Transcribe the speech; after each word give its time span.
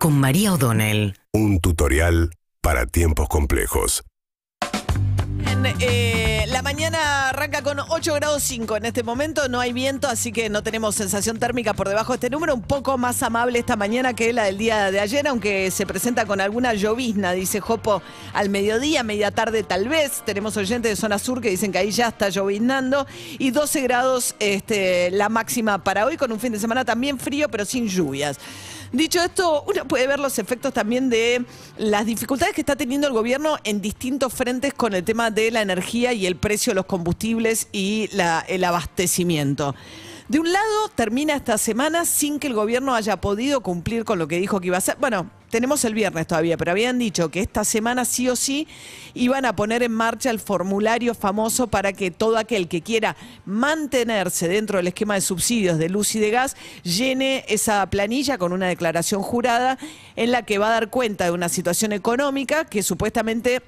con 0.00 0.18
María 0.18 0.54
O'Donnell. 0.54 1.14
Un 1.32 1.60
tutorial 1.60 2.30
para 2.62 2.86
tiempos 2.86 3.28
complejos. 3.28 4.02
En, 5.46 5.66
eh, 5.66 6.29
la 6.50 6.62
mañana 6.62 7.28
arranca 7.28 7.62
con 7.62 7.78
8 7.78 8.14
grados 8.14 8.42
5 8.42 8.76
en 8.78 8.86
este 8.86 9.02
momento, 9.02 9.48
no 9.48 9.60
hay 9.60 9.72
viento, 9.72 10.08
así 10.08 10.32
que 10.32 10.48
no 10.48 10.62
tenemos 10.62 10.96
sensación 10.96 11.38
térmica 11.38 11.74
por 11.74 11.88
debajo 11.88 12.12
de 12.12 12.16
este 12.16 12.30
número, 12.30 12.54
un 12.54 12.62
poco 12.62 12.98
más 12.98 13.22
amable 13.22 13.58
esta 13.58 13.76
mañana 13.76 14.14
que 14.14 14.32
la 14.32 14.44
del 14.44 14.58
día 14.58 14.90
de 14.90 14.98
ayer, 14.98 15.28
aunque 15.28 15.70
se 15.70 15.86
presenta 15.86 16.26
con 16.26 16.40
alguna 16.40 16.74
llovizna, 16.74 17.32
dice 17.32 17.60
Jopo, 17.60 18.02
al 18.32 18.48
mediodía, 18.48 19.04
media 19.04 19.30
tarde 19.30 19.62
tal 19.62 19.88
vez, 19.88 20.22
tenemos 20.24 20.56
oyentes 20.56 20.90
de 20.90 20.96
zona 20.96 21.18
sur 21.18 21.40
que 21.40 21.50
dicen 21.50 21.70
que 21.70 21.78
ahí 21.78 21.92
ya 21.92 22.08
está 22.08 22.30
lloviznando, 22.30 23.06
y 23.38 23.50
12 23.50 23.80
grados 23.82 24.34
este, 24.40 25.10
la 25.12 25.28
máxima 25.28 25.84
para 25.84 26.04
hoy, 26.04 26.16
con 26.16 26.32
un 26.32 26.40
fin 26.40 26.52
de 26.52 26.58
semana 26.58 26.84
también 26.84 27.18
frío, 27.18 27.48
pero 27.48 27.64
sin 27.64 27.86
lluvias. 27.86 28.38
Dicho 28.92 29.22
esto, 29.22 29.62
uno 29.68 29.86
puede 29.86 30.08
ver 30.08 30.18
los 30.18 30.40
efectos 30.40 30.72
también 30.72 31.10
de 31.10 31.44
las 31.78 32.06
dificultades 32.06 32.54
que 32.56 32.62
está 32.62 32.74
teniendo 32.74 33.06
el 33.06 33.12
gobierno 33.12 33.56
en 33.62 33.80
distintos 33.80 34.34
frentes 34.34 34.74
con 34.74 34.94
el 34.94 35.04
tema 35.04 35.30
de 35.30 35.52
la 35.52 35.62
energía 35.62 36.12
y 36.12 36.26
el 36.26 36.34
precio 36.40 36.72
de 36.72 36.76
los 36.76 36.86
combustibles 36.86 37.68
y 37.72 38.08
la- 38.12 38.44
el 38.48 38.64
abastecimiento. 38.64 39.74
De 40.28 40.38
un 40.38 40.52
lado, 40.52 40.88
termina 40.94 41.34
esta 41.34 41.58
semana 41.58 42.04
sin 42.04 42.38
que 42.38 42.46
el 42.46 42.54
gobierno 42.54 42.94
haya 42.94 43.20
podido 43.20 43.62
cumplir 43.62 44.04
con 44.04 44.20
lo 44.20 44.28
que 44.28 44.38
dijo 44.38 44.60
que 44.60 44.68
iba 44.68 44.76
a 44.76 44.78
hacer. 44.78 44.96
Bueno, 45.00 45.28
tenemos 45.50 45.84
el 45.84 45.92
viernes 45.92 46.28
todavía, 46.28 46.56
pero 46.56 46.70
habían 46.70 47.00
dicho 47.00 47.32
que 47.32 47.40
esta 47.40 47.64
semana 47.64 48.04
sí 48.04 48.28
o 48.28 48.36
sí 48.36 48.68
iban 49.14 49.44
a 49.44 49.56
poner 49.56 49.82
en 49.82 49.90
marcha 49.90 50.30
el 50.30 50.38
formulario 50.38 51.16
famoso 51.16 51.66
para 51.66 51.92
que 51.92 52.12
todo 52.12 52.38
aquel 52.38 52.68
que 52.68 52.80
quiera 52.80 53.16
mantenerse 53.44 54.46
dentro 54.46 54.76
del 54.76 54.86
esquema 54.86 55.14
de 55.14 55.20
subsidios 55.20 55.78
de 55.78 55.88
luz 55.88 56.14
y 56.14 56.20
de 56.20 56.30
gas 56.30 56.56
llene 56.84 57.44
esa 57.48 57.84
planilla 57.90 58.38
con 58.38 58.52
una 58.52 58.68
declaración 58.68 59.22
jurada 59.22 59.78
en 60.14 60.30
la 60.30 60.44
que 60.44 60.58
va 60.58 60.68
a 60.68 60.70
dar 60.70 60.90
cuenta 60.90 61.24
de 61.24 61.32
una 61.32 61.48
situación 61.48 61.90
económica 61.92 62.64
que 62.66 62.84
supuestamente 62.84 63.62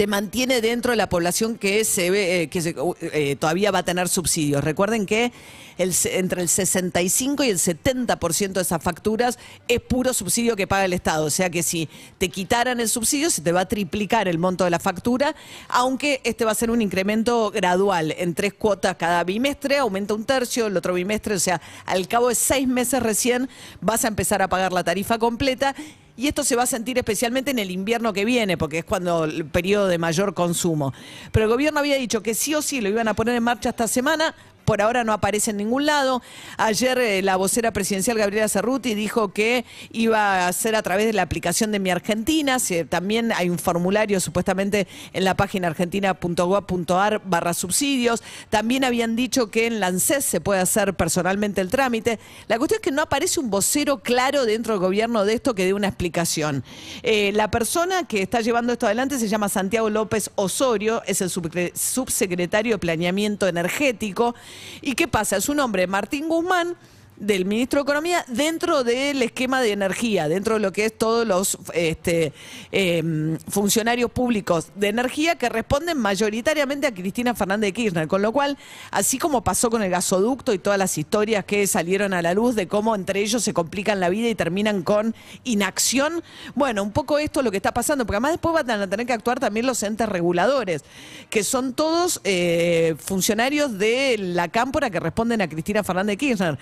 te 0.00 0.06
mantiene 0.06 0.62
dentro 0.62 0.92
de 0.92 0.96
la 0.96 1.10
población 1.10 1.58
que 1.58 1.84
se 1.84 2.08
ve, 2.08 2.44
eh, 2.44 2.48
que 2.48 2.74
eh, 3.12 3.36
todavía 3.36 3.70
va 3.70 3.80
a 3.80 3.82
tener 3.82 4.08
subsidios. 4.08 4.64
Recuerden 4.64 5.04
que 5.04 5.30
entre 5.76 6.40
el 6.40 6.48
65 6.48 7.44
y 7.44 7.50
el 7.50 7.58
70% 7.58 8.52
de 8.52 8.62
esas 8.62 8.82
facturas 8.82 9.38
es 9.68 9.78
puro 9.82 10.14
subsidio 10.14 10.56
que 10.56 10.66
paga 10.66 10.86
el 10.86 10.94
Estado. 10.94 11.26
O 11.26 11.30
sea 11.30 11.50
que 11.50 11.62
si 11.62 11.86
te 12.16 12.30
quitaran 12.30 12.80
el 12.80 12.88
subsidio, 12.88 13.28
se 13.28 13.42
te 13.42 13.52
va 13.52 13.60
a 13.60 13.68
triplicar 13.68 14.26
el 14.26 14.38
monto 14.38 14.64
de 14.64 14.70
la 14.70 14.78
factura, 14.78 15.34
aunque 15.68 16.22
este 16.24 16.46
va 16.46 16.52
a 16.52 16.54
ser 16.54 16.70
un 16.70 16.80
incremento 16.80 17.50
gradual 17.50 18.14
en 18.16 18.34
tres 18.34 18.54
cuotas 18.54 18.96
cada 18.96 19.22
bimestre, 19.24 19.76
aumenta 19.76 20.14
un 20.14 20.24
tercio, 20.24 20.68
el 20.68 20.76
otro 20.78 20.94
bimestre, 20.94 21.34
o 21.34 21.40
sea, 21.40 21.60
al 21.84 22.08
cabo 22.08 22.28
de 22.28 22.36
seis 22.36 22.66
meses 22.66 23.02
recién 23.02 23.50
vas 23.82 24.06
a 24.06 24.08
empezar 24.08 24.40
a 24.40 24.48
pagar 24.48 24.72
la 24.72 24.82
tarifa 24.82 25.18
completa. 25.18 25.74
Y 26.16 26.28
esto 26.28 26.44
se 26.44 26.56
va 26.56 26.64
a 26.64 26.66
sentir 26.66 26.98
especialmente 26.98 27.50
en 27.50 27.58
el 27.58 27.70
invierno 27.70 28.12
que 28.12 28.24
viene, 28.24 28.56
porque 28.56 28.78
es 28.78 28.84
cuando 28.84 29.24
el 29.24 29.44
periodo 29.46 29.88
de 29.88 29.98
mayor 29.98 30.34
consumo. 30.34 30.92
Pero 31.32 31.46
el 31.46 31.50
gobierno 31.50 31.80
había 31.80 31.96
dicho 31.96 32.22
que 32.22 32.34
sí 32.34 32.54
o 32.54 32.62
sí 32.62 32.80
lo 32.80 32.88
iban 32.88 33.08
a 33.08 33.14
poner 33.14 33.36
en 33.36 33.42
marcha 33.42 33.70
esta 33.70 33.88
semana. 33.88 34.34
Por 34.70 34.82
ahora 34.82 35.02
no 35.02 35.12
aparece 35.12 35.50
en 35.50 35.56
ningún 35.56 35.84
lado. 35.84 36.22
Ayer 36.56 36.96
eh, 36.98 37.22
la 37.22 37.34
vocera 37.34 37.72
presidencial 37.72 38.16
Gabriela 38.16 38.48
Cerruti 38.48 38.94
dijo 38.94 39.32
que 39.32 39.64
iba 39.90 40.46
a 40.46 40.52
ser 40.52 40.76
a 40.76 40.82
través 40.82 41.06
de 41.06 41.12
la 41.12 41.22
aplicación 41.22 41.72
de 41.72 41.80
Mi 41.80 41.90
Argentina. 41.90 42.58
También 42.88 43.32
hay 43.32 43.50
un 43.50 43.58
formulario 43.58 44.20
supuestamente 44.20 44.86
en 45.12 45.24
la 45.24 45.34
página 45.34 45.66
argentina.gov.ar 45.66 47.20
barra 47.24 47.52
subsidios. 47.52 48.22
También 48.48 48.84
habían 48.84 49.16
dicho 49.16 49.50
que 49.50 49.66
en 49.66 49.80
la 49.80 49.90
se 49.98 50.40
puede 50.40 50.60
hacer 50.60 50.94
personalmente 50.94 51.60
el 51.60 51.68
trámite. 51.68 52.20
La 52.46 52.56
cuestión 52.56 52.78
es 52.78 52.82
que 52.82 52.92
no 52.92 53.02
aparece 53.02 53.40
un 53.40 53.50
vocero 53.50 53.98
claro 53.98 54.46
dentro 54.46 54.74
del 54.74 54.80
gobierno 54.80 55.24
de 55.24 55.34
esto 55.34 55.56
que 55.56 55.64
dé 55.64 55.74
una 55.74 55.88
explicación. 55.88 56.62
Eh, 57.02 57.32
la 57.34 57.50
persona 57.50 58.04
que 58.06 58.22
está 58.22 58.40
llevando 58.40 58.72
esto 58.72 58.86
adelante 58.86 59.18
se 59.18 59.26
llama 59.26 59.48
Santiago 59.48 59.90
López 59.90 60.30
Osorio, 60.36 61.02
es 61.06 61.20
el 61.22 61.28
subsecretario 61.28 62.74
de 62.74 62.78
Planeamiento 62.78 63.48
Energético. 63.48 64.36
¿Y 64.82 64.94
qué 64.94 65.08
pasa? 65.08 65.36
Es 65.36 65.48
un 65.48 65.60
hombre, 65.60 65.86
Martín 65.86 66.28
Guzmán 66.28 66.76
del 67.20 67.44
ministro 67.44 67.80
de 67.80 67.82
Economía 67.82 68.24
dentro 68.28 68.82
del 68.82 69.22
esquema 69.22 69.60
de 69.60 69.72
energía, 69.72 70.26
dentro 70.26 70.54
de 70.54 70.60
lo 70.60 70.72
que 70.72 70.86
es 70.86 70.98
todos 70.98 71.26
los 71.26 71.58
este, 71.74 72.32
eh, 72.72 73.36
funcionarios 73.48 74.10
públicos 74.10 74.68
de 74.74 74.88
energía 74.88 75.36
que 75.36 75.48
responden 75.48 75.98
mayoritariamente 75.98 76.86
a 76.86 76.94
Cristina 76.94 77.34
Fernández 77.34 77.68
de 77.68 77.72
Kirchner. 77.72 78.08
Con 78.08 78.22
lo 78.22 78.32
cual, 78.32 78.56
así 78.90 79.18
como 79.18 79.44
pasó 79.44 79.70
con 79.70 79.82
el 79.82 79.90
gasoducto 79.90 80.54
y 80.54 80.58
todas 80.58 80.78
las 80.78 80.96
historias 80.96 81.44
que 81.44 81.66
salieron 81.66 82.14
a 82.14 82.22
la 82.22 82.32
luz 82.34 82.54
de 82.54 82.66
cómo 82.66 82.94
entre 82.94 83.20
ellos 83.20 83.44
se 83.44 83.52
complican 83.52 84.00
la 84.00 84.08
vida 84.08 84.28
y 84.28 84.34
terminan 84.34 84.82
con 84.82 85.14
inacción, 85.44 86.22
bueno, 86.54 86.82
un 86.82 86.90
poco 86.90 87.18
esto 87.18 87.40
es 87.40 87.44
lo 87.44 87.50
que 87.50 87.58
está 87.58 87.72
pasando, 87.72 88.06
porque 88.06 88.16
además 88.16 88.32
después 88.32 88.54
van 88.54 88.80
a 88.80 88.88
tener 88.88 89.06
que 89.06 89.12
actuar 89.12 89.38
también 89.38 89.66
los 89.66 89.82
entes 89.82 90.08
reguladores, 90.08 90.84
que 91.28 91.44
son 91.44 91.74
todos 91.74 92.20
eh, 92.24 92.96
funcionarios 92.98 93.78
de 93.78 94.16
la 94.18 94.48
cámpora 94.48 94.88
que 94.88 95.00
responden 95.00 95.42
a 95.42 95.48
Cristina 95.48 95.84
Fernández 95.84 96.14
de 96.14 96.16
Kirchner. 96.16 96.58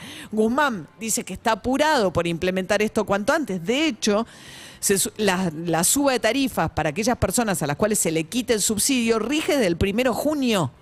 Guzmán 0.48 0.88
dice 0.98 1.24
que 1.24 1.34
está 1.34 1.52
apurado 1.52 2.12
por 2.12 2.26
implementar 2.26 2.80
esto 2.82 3.04
cuanto 3.04 3.32
antes. 3.32 3.64
De 3.64 3.86
hecho, 3.86 4.26
la, 5.16 5.84
suba 5.84 6.12
de 6.12 6.20
tarifas 6.20 6.70
para 6.70 6.90
aquellas 6.90 7.16
personas 7.18 7.62
a 7.62 7.66
las 7.66 7.76
cuales 7.76 7.98
se 7.98 8.10
le 8.10 8.24
quite 8.24 8.54
el 8.54 8.62
subsidio 8.62 9.18
rige 9.18 9.52
desde 9.52 9.66
el 9.66 9.76
primero 9.76 10.12
de 10.12 10.16
junio. 10.16 10.72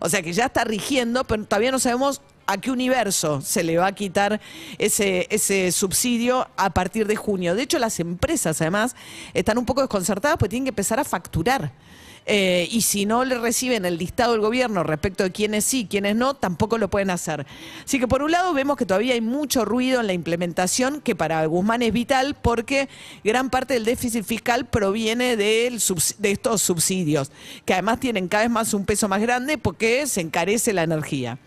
O 0.00 0.08
sea 0.08 0.22
que 0.22 0.32
ya 0.32 0.46
está 0.46 0.64
rigiendo, 0.64 1.24
pero 1.24 1.44
todavía 1.44 1.70
no 1.70 1.78
sabemos 1.78 2.20
a 2.46 2.58
qué 2.58 2.70
universo 2.70 3.40
se 3.40 3.62
le 3.62 3.78
va 3.78 3.86
a 3.86 3.92
quitar 3.92 4.40
ese, 4.76 5.26
ese 5.30 5.72
subsidio 5.72 6.46
a 6.56 6.70
partir 6.70 7.06
de 7.06 7.16
junio. 7.16 7.54
De 7.54 7.62
hecho, 7.62 7.78
las 7.78 8.00
empresas 8.00 8.60
además 8.60 8.94
están 9.32 9.56
un 9.56 9.64
poco 9.64 9.80
desconcertadas 9.80 10.36
porque 10.36 10.50
tienen 10.50 10.64
que 10.64 10.70
empezar 10.70 11.00
a 11.00 11.04
facturar. 11.04 11.72
Eh, 12.26 12.68
y 12.70 12.80
si 12.80 13.04
no 13.04 13.24
le 13.24 13.38
reciben 13.38 13.84
el 13.84 13.98
listado 13.98 14.32
del 14.32 14.40
gobierno 14.40 14.82
respecto 14.82 15.24
de 15.24 15.30
quiénes 15.30 15.64
sí, 15.64 15.86
quiénes 15.88 16.16
no, 16.16 16.32
tampoco 16.34 16.78
lo 16.78 16.88
pueden 16.88 17.10
hacer. 17.10 17.44
Así 17.84 18.00
que 18.00 18.08
por 18.08 18.22
un 18.22 18.30
lado 18.30 18.54
vemos 18.54 18.78
que 18.78 18.86
todavía 18.86 19.12
hay 19.12 19.20
mucho 19.20 19.66
ruido 19.66 20.00
en 20.00 20.06
la 20.06 20.14
implementación, 20.14 21.02
que 21.02 21.14
para 21.14 21.44
Guzmán 21.44 21.82
es 21.82 21.92
vital 21.92 22.34
porque 22.40 22.88
gran 23.22 23.50
parte 23.50 23.74
del 23.74 23.84
déficit 23.84 24.24
fiscal 24.24 24.64
proviene 24.64 25.36
subs- 25.36 26.16
de 26.16 26.30
estos 26.30 26.62
subsidios, 26.62 27.30
que 27.66 27.74
además 27.74 28.00
tienen 28.00 28.28
cada 28.28 28.44
vez 28.44 28.50
más 28.50 28.72
un 28.72 28.86
peso 28.86 29.06
más 29.06 29.20
grande 29.20 29.58
porque 29.58 30.06
se 30.06 30.22
encarece 30.22 30.72
la 30.72 30.84
energía. 30.84 31.38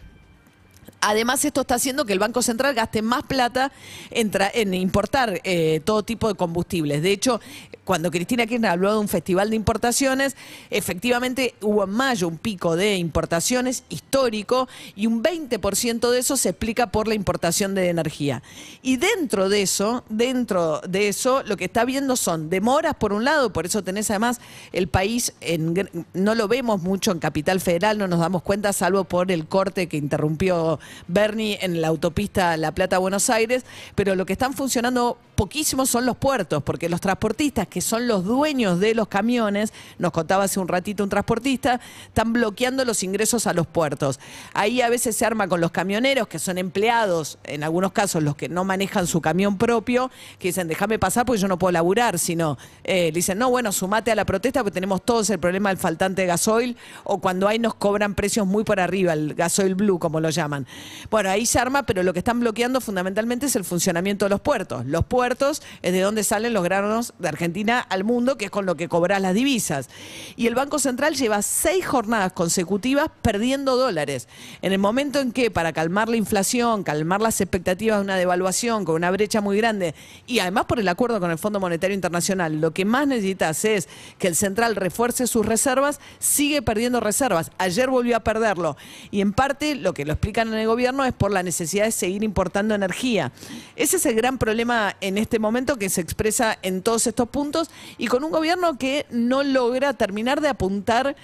Además, 1.07 1.45
esto 1.45 1.61
está 1.61 1.75
haciendo 1.75 2.03
que 2.03 2.11
el 2.11 2.19
Banco 2.19 2.41
Central 2.41 2.75
gaste 2.75 3.01
más 3.01 3.23
plata 3.23 3.71
en, 4.11 4.73
importar 4.73 5.39
eh, 5.45 5.79
todo 5.85 6.03
tipo 6.03 6.27
de 6.27 6.35
combustibles. 6.35 7.01
De 7.01 7.13
hecho, 7.13 7.39
cuando 7.85 8.11
Cristina 8.11 8.45
Kirchner 8.45 8.71
habló 8.71 8.91
de 8.91 8.99
un 8.99 9.07
festival 9.07 9.49
de 9.49 9.55
importaciones, 9.55 10.35
efectivamente 10.69 11.55
hubo 11.61 11.85
en 11.85 11.91
mayo 11.91 12.27
un 12.27 12.37
pico 12.37 12.75
de 12.75 12.97
importaciones 12.97 13.85
histórico 13.87 14.67
y 14.97 15.07
un 15.07 15.23
20% 15.23 16.11
de 16.11 16.19
eso 16.19 16.35
se 16.35 16.49
explica 16.49 16.91
por 16.91 17.07
la 17.07 17.13
importación 17.13 17.73
de 17.73 17.87
energía. 17.87 18.43
Y 18.81 18.97
dentro 18.97 19.47
de 19.47 19.61
eso, 19.61 20.03
dentro 20.09 20.81
de 20.81 21.07
eso, 21.07 21.41
lo 21.43 21.55
que 21.55 21.63
está 21.63 21.85
viendo 21.85 22.17
son 22.17 22.49
demoras 22.49 22.95
por 22.95 23.13
un 23.13 23.23
lado, 23.23 23.53
por 23.53 23.65
eso 23.65 23.81
tenés 23.81 24.09
además 24.09 24.41
el 24.73 24.89
país, 24.89 25.33
en 25.39 25.89
no 26.13 26.35
lo 26.35 26.49
vemos 26.49 26.81
mucho 26.81 27.13
en 27.13 27.19
Capital 27.19 27.61
Federal, 27.61 27.97
no 27.97 28.09
nos 28.09 28.19
damos 28.19 28.43
cuenta, 28.43 28.73
salvo 28.73 29.05
por 29.05 29.31
el 29.31 29.47
corte 29.47 29.87
que 29.87 29.95
interrumpió 29.95 30.79
Bernie 31.07 31.57
en 31.61 31.81
la 31.81 31.87
autopista 31.87 32.57
La 32.57 32.71
Plata-Buenos 32.71 33.29
Aires, 33.29 33.63
pero 33.95 34.15
lo 34.15 34.25
que 34.25 34.33
están 34.33 34.53
funcionando 34.53 35.17
poquísimo 35.35 35.85
son 35.85 36.05
los 36.05 36.17
puertos, 36.17 36.63
porque 36.63 36.89
los 36.89 36.99
transportistas, 36.99 37.67
que 37.67 37.79
son 37.79 38.07
los 38.07 38.25
dueños 38.25 38.79
de 38.79 38.95
los 38.95 39.07
camiones, 39.07 39.71
nos 39.99 40.11
contaba 40.11 40.45
hace 40.45 40.59
un 40.59 40.67
ratito 40.67 41.03
un 41.03 41.09
transportista, 41.09 41.79
están 42.07 42.33
bloqueando 42.33 42.83
los 42.83 43.03
ingresos 43.03 43.45
a 43.45 43.53
los 43.53 43.67
puertos. 43.67 44.19
Ahí 44.53 44.81
a 44.81 44.89
veces 44.89 45.15
se 45.15 45.25
arma 45.25 45.47
con 45.47 45.61
los 45.61 45.71
camioneros, 45.71 46.27
que 46.27 46.39
son 46.39 46.57
empleados, 46.57 47.37
en 47.43 47.63
algunos 47.63 47.91
casos 47.91 48.23
los 48.23 48.35
que 48.35 48.49
no 48.49 48.63
manejan 48.63 49.05
su 49.05 49.21
camión 49.21 49.57
propio, 49.57 50.09
que 50.39 50.49
dicen, 50.49 50.67
déjame 50.67 50.97
pasar 50.97 51.25
porque 51.25 51.41
yo 51.41 51.47
no 51.47 51.59
puedo 51.59 51.71
laburar, 51.71 52.17
sino 52.17 52.57
eh, 52.83 53.05
le 53.05 53.11
dicen, 53.11 53.37
no, 53.37 53.51
bueno, 53.51 53.71
sumate 53.71 54.11
a 54.11 54.15
la 54.15 54.25
protesta 54.25 54.61
porque 54.61 54.73
tenemos 54.73 55.05
todos 55.05 55.29
el 55.29 55.39
problema 55.39 55.69
del 55.69 55.77
faltante 55.77 56.23
de 56.23 56.27
gasoil, 56.27 56.77
o 57.03 57.19
cuando 57.19 57.47
hay 57.47 57.59
nos 57.59 57.75
cobran 57.75 58.15
precios 58.15 58.47
muy 58.47 58.63
por 58.63 58.79
arriba, 58.79 59.13
el 59.13 59.35
gasoil 59.35 59.75
blue, 59.75 59.99
como 59.99 60.19
lo 60.19 60.31
llaman. 60.31 60.65
Bueno, 61.09 61.29
ahí 61.29 61.45
se 61.45 61.59
arma, 61.59 61.83
pero 61.83 62.03
lo 62.03 62.13
que 62.13 62.19
están 62.19 62.39
bloqueando 62.39 62.81
fundamentalmente 62.81 63.45
es 63.45 63.55
el 63.55 63.63
funcionamiento 63.63 64.25
de 64.25 64.29
los 64.29 64.41
puertos. 64.41 64.85
Los 64.85 65.05
puertos 65.05 65.61
es 65.81 65.93
de 65.93 66.01
donde 66.01 66.23
salen 66.23 66.53
los 66.53 66.63
granos 66.63 67.13
de 67.19 67.27
Argentina 67.27 67.79
al 67.79 68.03
mundo, 68.03 68.37
que 68.37 68.45
es 68.45 68.51
con 68.51 68.65
lo 68.65 68.75
que 68.75 68.87
cobras 68.87 69.21
las 69.21 69.33
divisas. 69.33 69.89
Y 70.35 70.47
el 70.47 70.55
Banco 70.55 70.79
Central 70.79 71.15
lleva 71.15 71.41
seis 71.41 71.85
jornadas 71.85 72.33
consecutivas 72.33 73.09
perdiendo 73.21 73.77
dólares. 73.77 74.27
En 74.61 74.73
el 74.73 74.79
momento 74.79 75.19
en 75.19 75.31
que, 75.31 75.51
para 75.51 75.73
calmar 75.73 76.09
la 76.09 76.17
inflación, 76.17 76.83
calmar 76.83 77.21
las 77.21 77.39
expectativas 77.41 77.99
de 77.99 78.03
una 78.03 78.15
devaluación 78.15 78.85
con 78.85 78.95
una 78.95 79.11
brecha 79.11 79.41
muy 79.41 79.57
grande, 79.57 79.95
y 80.25 80.39
además 80.39 80.65
por 80.65 80.79
el 80.79 80.87
acuerdo 80.87 81.19
con 81.19 81.31
el 81.31 81.37
Fondo 81.37 81.59
Monetario 81.59 81.95
Internacional, 81.95 82.59
lo 82.59 82.71
que 82.71 82.85
más 82.85 83.07
necesitas 83.07 83.63
es 83.65 83.87
que 84.17 84.27
el 84.27 84.35
Central 84.35 84.75
refuerce 84.75 85.27
sus 85.27 85.45
reservas, 85.45 85.99
sigue 86.19 86.61
perdiendo 86.61 86.99
reservas. 86.99 87.51
Ayer 87.57 87.89
volvió 87.89 88.17
a 88.17 88.21
perderlo. 88.21 88.77
Y 89.11 89.21
en 89.21 89.33
parte 89.33 89.75
lo 89.75 89.93
que 89.93 90.05
lo 90.05 90.13
explican 90.13 90.49
en 90.49 90.55
el 90.55 90.66
gobierno 90.67 91.03
es 91.05 91.13
por 91.13 91.31
la 91.31 91.43
necesidad 91.43 91.85
de 91.85 91.91
seguir 91.91 92.23
importando 92.23 92.75
energía. 92.75 93.31
Ese 93.75 93.97
es 93.97 94.05
el 94.05 94.15
gran 94.15 94.37
problema 94.37 94.95
en 95.01 95.17
este 95.17 95.39
momento 95.39 95.77
que 95.77 95.89
se 95.89 96.01
expresa 96.01 96.57
en 96.61 96.81
todos 96.81 97.07
estos 97.07 97.29
puntos 97.29 97.69
y 97.97 98.07
con 98.07 98.23
un 98.23 98.31
gobierno 98.31 98.77
que 98.77 99.05
no 99.09 99.43
logra 99.43 99.93
terminar 99.93 100.41
de 100.41 100.49
apuntar 100.49 101.15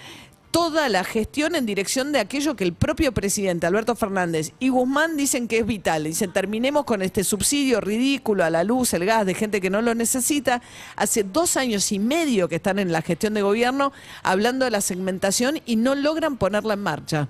toda 0.54 0.88
la 0.88 1.04
gestión 1.04 1.56
en 1.56 1.66
dirección 1.66 2.12
de 2.12 2.20
aquello 2.20 2.56
que 2.56 2.64
el 2.64 2.74
propio 2.74 3.12
presidente 3.12 3.66
Alberto 3.66 3.96
Fernández 3.96 4.52
y 4.60 4.70
Guzmán 4.70 5.18
dicen 5.18 5.48
que 5.48 5.58
es 5.58 5.66
vital. 5.66 6.04
Dicen, 6.04 6.32
terminemos 6.32 6.86
con 6.86 7.02
este 7.02 7.24
subsidio 7.24 7.82
ridículo 7.82 8.44
a 8.44 8.52
la 8.52 8.64
luz, 8.64 8.94
el 8.94 9.04
gas 9.04 9.26
de 9.26 9.34
gente 9.34 9.60
que 9.60 9.72
no 9.72 9.82
lo 9.82 9.96
necesita. 9.96 10.62
Hace 10.96 11.24
dos 11.24 11.58
años 11.58 11.92
y 11.92 11.98
medio 11.98 12.48
que 12.50 12.58
están 12.58 12.78
en 12.78 12.92
la 12.92 13.02
gestión 13.02 13.34
de 13.34 13.42
gobierno 13.42 13.94
hablando 14.22 14.66
de 14.66 14.72
la 14.72 14.82
segmentación 14.82 15.60
y 15.66 15.76
no 15.76 15.96
logran 15.96 16.38
ponerla 16.38 16.76
en 16.76 16.84
marcha. 16.84 17.30